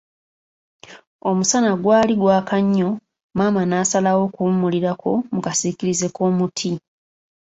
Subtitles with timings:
[1.29, 2.89] Omusana gw'ali gwaka nnyo
[3.37, 6.71] maama n'asalawo okuwumulirako mu kasiikirize k'omuti.